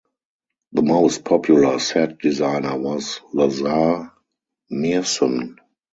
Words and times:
The 0.71 0.81
most 0.81 1.23
popular 1.23 1.77
set 1.77 2.17
designer 2.17 2.75
was 2.75 3.19
Lazare 3.35 4.11
Meerson. 4.71 5.57